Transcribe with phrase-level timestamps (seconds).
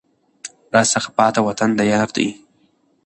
[0.73, 2.27] راڅخه پاته وطن د یار دی